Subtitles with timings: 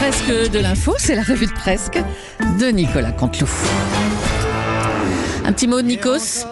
[0.00, 2.02] presque de l'info, c'est la revue de presque
[2.58, 3.50] de Nicolas Canteloup.
[5.44, 6.46] Un petit mot de Nikos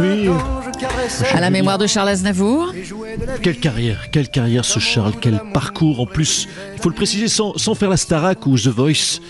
[0.00, 0.28] Oui,
[1.32, 2.74] à la mémoire de Charles Aznavour.
[3.40, 6.00] quelle carrière, quelle carrière ce Charles, quel parcours.
[6.00, 9.20] En plus, il faut le préciser, sans, sans faire la Starac ou The Voice,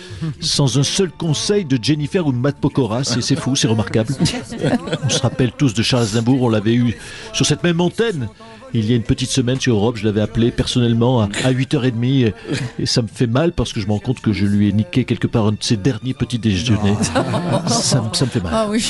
[0.41, 3.05] sans un seul conseil de Jennifer ou de Matt Pokora.
[3.05, 4.15] C'est c'est fou, c'est remarquable.
[5.05, 6.97] On se rappelle tous de Charles Aznavour, on l'avait eu
[7.35, 8.29] sur cette même antenne.
[8.77, 12.05] Il y a une petite semaine sur Europe, je l'avais appelé personnellement à, à 8h30
[12.27, 12.35] et,
[12.81, 14.73] et ça me fait mal parce que je me rends compte que je lui ai
[14.73, 16.97] niqué quelque part un de ses derniers petits déjeuners.
[17.69, 18.53] Ça, me- ça me fait mal.
[18.53, 18.85] Ah oui.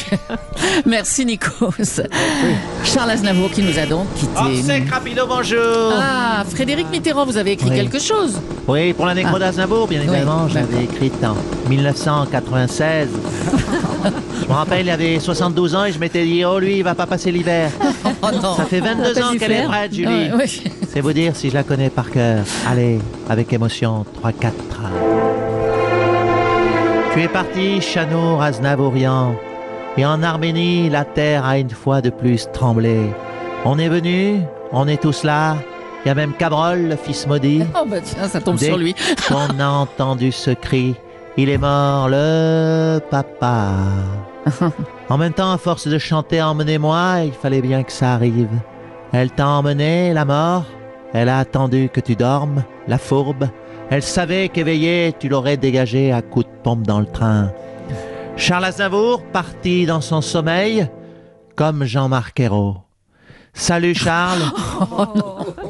[0.87, 2.01] Merci Nikos.
[2.83, 4.85] Charles Aznavour qui nous a donc quittés.
[4.91, 7.77] rapido, bonjour Ah, Frédéric Mitterrand, vous avez écrit Oui.
[7.77, 9.41] quelque chose Oui, pour la nécro Ah.
[9.41, 10.71] d'Aznavour, bien Oui, évidemment, je d'accord.
[10.73, 11.37] l'avais écrite en
[11.69, 13.09] 1996.
[14.43, 16.95] je me rappelle, il avait 72 ans et je m'étais dit, oh lui, il va
[16.95, 17.71] pas passer l'hiver.
[18.33, 18.55] Oh non.
[18.55, 20.33] Ça fait 22 T'as ans qu'elle est prête, Julie.
[20.33, 20.47] Ouais.
[20.89, 22.44] C'est vous dire si je la connais par cœur.
[22.69, 24.53] Allez, avec émotion, 3-4.
[27.12, 29.36] Tu es parti, Chanour Aznavourian,
[29.97, 32.98] et en Arménie, la terre a une fois de plus tremblé.
[33.64, 34.41] On est venu,
[34.72, 35.56] on est tous là,
[36.05, 37.62] il y a même Cabrol, le fils maudit.
[37.80, 38.97] Oh bah tiens, ça tombe Dès sur lui.
[39.28, 40.97] qu'on a entendu ce cri,
[41.37, 43.69] il est mort, le papa.
[45.11, 48.49] En même temps, à force de chanter Emmenez-moi, il fallait bien que ça arrive.
[49.13, 50.65] Elle t'a emmené, la mort.
[51.13, 53.49] Elle a attendu que tu dormes, la fourbe.
[53.91, 57.53] Elle savait qu'éveillé, tu l'aurais dégagé à coups de pompe dans le train.
[58.37, 60.89] Charles Aznavour, parti dans son sommeil,
[61.55, 62.79] comme Jean-Marc Ayrault.
[63.57, 64.42] Salut Charles.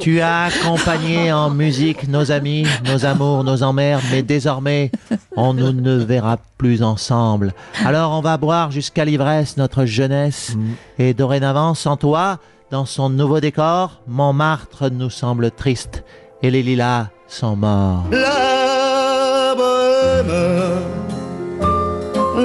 [0.00, 4.90] Tu as accompagné en musique nos amis, nos amours, nos emmerdes, mais désormais,
[5.36, 7.52] on ne ne verra plus ensemble.
[7.84, 10.56] Alors on va boire jusqu'à l'ivresse notre jeunesse,
[10.98, 12.38] et dorénavant, sans toi,
[12.70, 16.04] dans son nouveau décor, Montmartre nous semble triste,
[16.42, 18.04] et les lilas sont morts.
[18.10, 20.32] La bohème,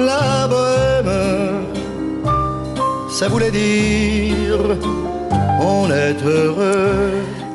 [0.06, 1.64] la bohème,
[3.08, 4.76] ça voulait dire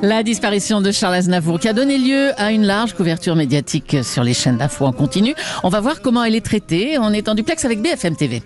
[0.01, 4.23] La disparition de Charles Aznavour qui a donné lieu à une large couverture médiatique sur
[4.23, 5.35] les chaînes d'infos en continu.
[5.63, 8.43] On va voir comment elle est traitée en étant duplex avec BFM TV.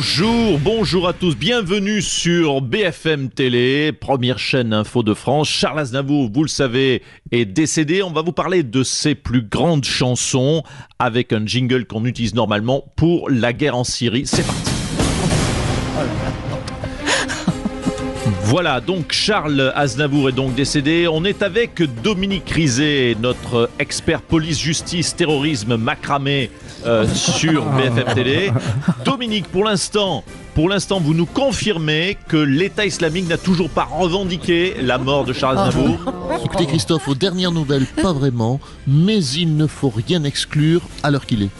[0.00, 5.50] Bonjour, bonjour à tous, bienvenue sur BFM Télé, première chaîne info de France.
[5.50, 7.02] Charles Aznavour, vous le savez,
[7.32, 8.02] est décédé.
[8.02, 10.62] On va vous parler de ses plus grandes chansons
[10.98, 14.22] avec un jingle qu'on utilise normalement pour la guerre en Syrie.
[14.24, 14.70] C'est parti.
[18.44, 21.08] Voilà, donc Charles Aznavour est donc décédé.
[21.08, 26.50] On est avec Dominique Rizet, notre expert police-justice, terrorisme macramé
[26.86, 28.52] euh, sur BFM Télé.
[29.04, 30.24] Dominique, pour l'instant,
[30.54, 35.32] pour l'instant, vous nous confirmez que l'État islamique n'a toujours pas revendiqué la mort de
[35.32, 35.98] Charles Aznavour.
[36.44, 41.26] Écoutez Christophe, aux dernières nouvelles, pas vraiment, mais il ne faut rien exclure à l'heure
[41.26, 41.50] qu'il est.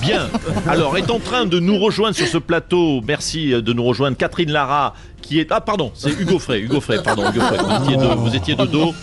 [0.00, 0.28] Bien.
[0.66, 4.50] Alors, est en train de nous rejoindre sur ce plateau, merci de nous rejoindre, Catherine
[4.50, 5.52] Lara, qui est...
[5.52, 6.60] Ah, pardon, c'est Hugo Frey.
[6.60, 7.58] Hugo Frey, pardon, Hugo Frey.
[7.58, 8.94] Vous étiez de, vous étiez de dos.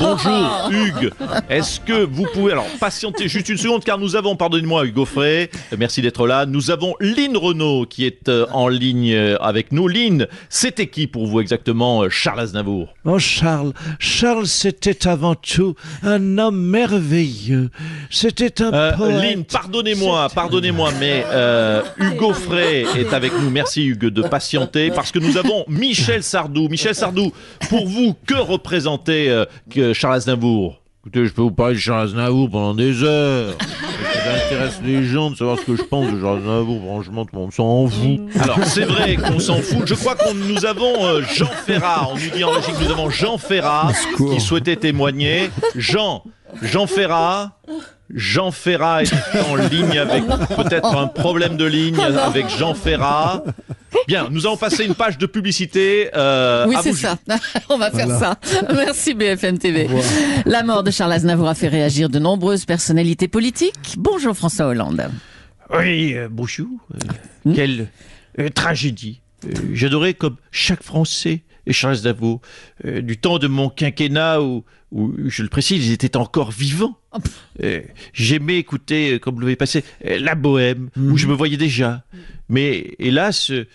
[0.00, 1.10] Bonjour Hugues,
[1.48, 5.50] est-ce que vous pouvez alors patienter juste une seconde car nous avons, pardonnez-moi Hugo Frey,
[5.72, 9.72] euh, merci d'être là, nous avons Lynn Renault qui est euh, en ligne euh, avec
[9.72, 9.88] nous.
[9.88, 12.94] Lynn, c'était qui pour vous exactement euh, Charles Aznavour?
[13.04, 17.70] Oh Charles, Charles c'était avant tout un homme merveilleux.
[18.10, 19.22] C'était un poète.
[19.22, 21.24] Lynn, pardonnez-moi, pardonnez-moi, mais
[21.98, 23.50] Hugo Frey est avec nous.
[23.50, 26.68] Merci Hugues de patienter parce que nous avons Michel Sardou.
[26.68, 27.32] Michel Sardou,
[27.68, 32.08] pour vous, que représentait euh, que Charles Aznavour Écoutez, je peux vous parler de Charles
[32.08, 33.54] Aznavour pendant des heures.
[34.24, 36.82] Ça intéresse les gens de savoir ce que je pense de Charles Aznavour.
[36.84, 38.20] Franchement, tout le monde s'en fout.
[38.38, 39.86] Alors c'est vrai qu'on s'en fout.
[39.86, 42.06] Je crois que nous avons euh, Jean Ferrat.
[42.10, 45.50] On nous dit en Belgique que nous avons Jean Ferrat qui souhaitait témoigner.
[45.74, 46.22] Jean,
[46.60, 47.52] Jean Ferrat.
[48.14, 49.12] Jean Ferrat est
[49.50, 53.42] en ligne avec peut-être un problème de ligne avec Jean Ferrat.
[54.06, 56.10] Bien, nous allons passer une page de publicité.
[56.14, 57.18] euh, Oui, c'est ça.
[57.68, 58.38] On va faire ça.
[58.74, 59.88] Merci BFM TV.
[60.46, 63.94] La mort de Charles Aznavour a fait réagir de nombreuses personnalités politiques.
[63.98, 65.10] Bonjour François Hollande.
[65.72, 66.68] Oui, euh, bonjour.
[66.94, 67.88] Euh, Quelle
[68.38, 69.20] euh, tragédie.
[69.44, 72.40] Euh, J'adorais comme chaque Français et Charles Aznavour
[72.84, 76.96] euh, du temps de mon quinquennat où, où, je le précise, ils étaient encore vivants.
[77.62, 77.80] Euh,
[78.12, 82.02] J'aimais écouter, comme vous l'avez passé, euh, La Bohème, où je me voyais déjà.
[82.50, 83.66] Mais hélas, euh,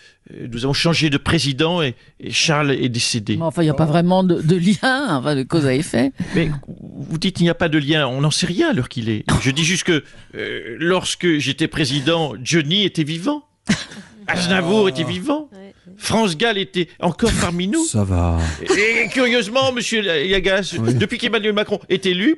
[0.52, 3.36] nous avons changé de président et, et Charles est décédé.
[3.36, 6.12] Mais Enfin, il n'y a pas vraiment de, de lien, enfin, de cause à effet.
[6.34, 8.88] Mais vous dites qu'il n'y a pas de lien, on n'en sait rien à l'heure
[8.88, 9.24] qu'il est.
[9.40, 10.04] Je dis juste que
[10.36, 13.44] euh, lorsque j'étais président, Johnny était vivant.
[14.28, 15.48] Aznavour était vivant.
[15.96, 17.84] France Gall était encore parmi nous.
[17.84, 18.38] Ça va.
[18.60, 22.36] Et curieusement, monsieur Yagas, depuis qu'Emmanuel Macron est élu,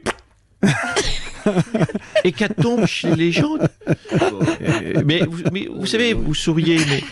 [2.25, 3.57] hécatombe chez les gens?
[5.05, 7.03] Mais, vous- mais vous savez, vous souriez, mais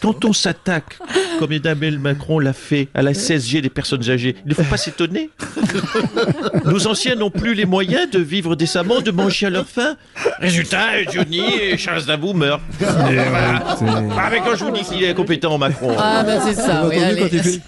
[0.00, 0.98] quand on s'attaque,
[1.38, 4.76] comme Emmanuel Macron l'a fait, à la CSG des personnes âgées, il ne faut pas
[4.76, 5.30] s'étonner.
[6.64, 9.96] Nos anciens n'ont plus les moyens de vivre décemment, de manger à leur faim.
[10.40, 12.60] Résultat, Johnny et Charles Dabou meurent.
[12.78, 13.76] Voilà.
[14.16, 16.98] Ah, mais quand je vous dis qu'il est compétent, Macron, Ah, ben c'est ça, oui,
[17.02, 17.60] allez.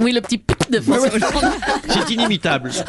[0.00, 0.38] Oui, le petit
[0.70, 1.52] de François Hollande.
[1.88, 2.70] c'est inimitable.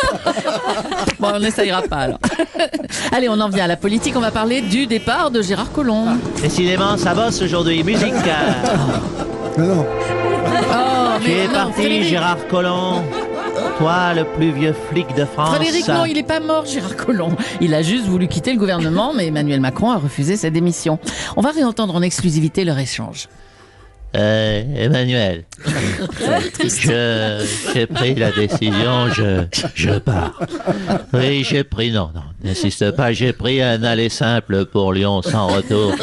[1.20, 2.20] Bon, on n'essayera pas alors.
[3.12, 4.14] Allez, on en vient à la politique.
[4.16, 6.18] On va parler du départ de Gérard Collomb.
[6.42, 7.84] Décidément, ça bosse aujourd'hui.
[7.84, 8.14] Musique.
[9.58, 9.86] Mais non.
[9.86, 12.04] Oh, Tu es non, parti, Frédéric.
[12.06, 13.04] Gérard Collomb.
[13.78, 15.56] Toi, le plus vieux flic de France.
[15.56, 17.36] Frédéric, non, il n'est pas mort, Gérard Collomb.
[17.60, 21.00] Il a juste voulu quitter le gouvernement, mais Emmanuel Macron a refusé sa démission.
[21.36, 23.28] On va réentendre en exclusivité leur échange.
[24.16, 25.46] Euh, Emmanuel,
[27.74, 29.46] j'ai pris la décision, je,
[29.76, 30.42] je pars.
[31.14, 35.48] Oui, j'ai pris, non, non, n'insiste pas, j'ai pris un aller simple pour Lyon sans
[35.48, 35.96] retour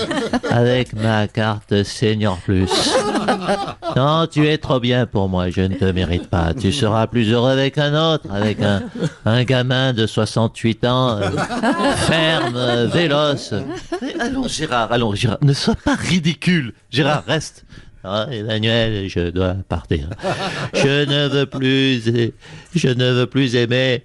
[0.51, 2.71] avec ma carte Senior Plus.
[3.97, 6.53] Non, tu es trop bien pour moi, je ne te mérite pas.
[6.55, 8.83] Tu seras plus heureux avec un autre, avec un,
[9.25, 11.31] un gamin de 68 ans, euh,
[11.97, 13.55] ferme, euh, véloce.
[14.21, 16.73] Allons, Gérard, allons, Gérard, ne sois pas ridicule.
[16.91, 17.65] Gérard, reste.
[18.09, 20.09] Ah, Emmanuel, je dois partir.
[20.75, 22.05] Je ne veux plus,
[22.73, 24.05] je ne veux plus aimer.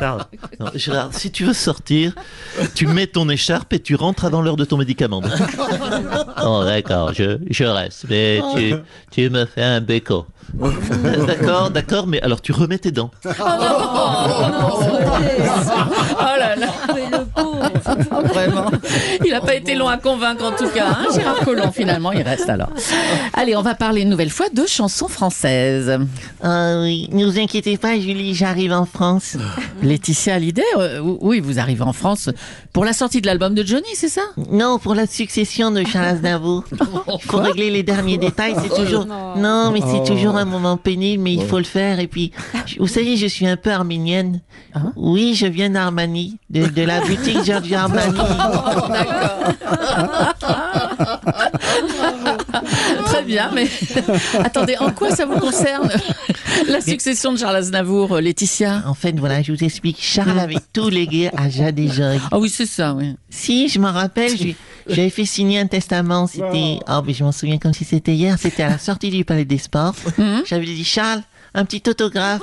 [0.00, 0.18] Non,
[0.60, 2.12] non, Gérard, si tu veux sortir,
[2.74, 5.22] tu mets ton écharpe et tu rentres avant l'heure de ton médicament.
[6.46, 8.74] Oh, d'accord, je, je reste, mais tu,
[9.10, 10.26] tu me fais un béco.
[11.26, 13.10] D'accord, d'accord, mais alors tu remets tes dents.
[13.24, 13.30] Oh
[16.38, 16.66] là là
[18.24, 18.70] Vraiment.
[19.24, 22.22] Il n'a pas été long à convaincre en tout cas, hein, Gérard Collomb finalement, il
[22.22, 22.70] reste alors.
[23.32, 25.98] Allez, on va parler une nouvelle fois de chansons françaises.
[26.42, 29.36] Ah oui, ne vous inquiétez pas, Julie, j'arrive en France.
[29.82, 32.30] Laetitia Hallyday, euh, oui, vous arrivez en France
[32.72, 34.22] pour la sortie de l'album de Johnny, c'est ça?
[34.50, 36.64] Non, pour la succession de Charles Aznavour.
[37.08, 39.06] Il faut régler les derniers détails, c'est toujours...
[39.06, 42.00] Non, mais c'est toujours un moment pénible, mais il faut le faire.
[42.00, 42.32] Et puis,
[42.78, 44.40] vous savez, je suis un peu arménienne.
[44.96, 48.14] Oui, je viens d'Armani, de, de la boutique Giorgio Armani.
[50.40, 50.54] Très
[53.34, 53.68] bien, mais
[54.44, 55.90] attendez, en quoi ça vous concerne
[56.68, 58.84] la succession de Charles Aznavour, euh, Laetitia?
[58.86, 59.98] En fait, voilà, je vous explique.
[60.00, 61.88] Charles avait tout légué à Jade et.
[62.30, 63.16] Ah oui, c'est ça, oui.
[63.30, 64.32] Si, je m'en rappelle,
[64.86, 66.26] j'avais fait signer un testament.
[66.26, 68.38] C'était, oh, mais je m'en souviens comme si c'était hier.
[68.38, 69.96] C'était à la sortie du Palais des Sports.
[70.46, 71.22] J'avais dit, Charles,
[71.54, 72.42] un petit autographe.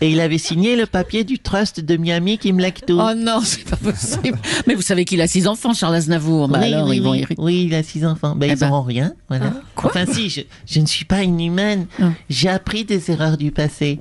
[0.00, 2.98] Et il avait signé le papier du trust de Miami qui me tout.
[3.00, 4.38] Oh non, c'est pas possible.
[4.66, 6.48] Mais vous savez qu'il a six enfants, Charles Aznavour.
[6.48, 7.64] Bah oui, alors, oui, ils vont oui.
[7.66, 8.34] il a six enfants.
[8.36, 8.68] Ben, Eh ils ben.
[8.68, 9.52] n'auront rien, voilà.
[9.76, 11.86] enfin, si, je, je ne suis pas inhumaine.
[12.28, 13.98] J'ai appris des erreurs du passé.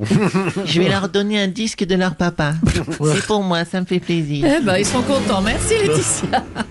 [0.65, 2.53] je vais leur donner un disque de leur papa.
[3.13, 4.45] C'est pour moi, ça me fait plaisir.
[4.59, 5.41] Eh ben, ils sont contents.
[5.41, 6.43] Merci, Laetitia.